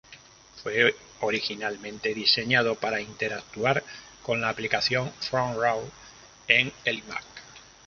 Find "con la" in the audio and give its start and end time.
4.23-4.49